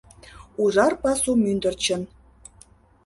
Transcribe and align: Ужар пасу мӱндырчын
Ужар 0.63 0.93
пасу 1.01 1.31
мӱндырчын 1.43 2.01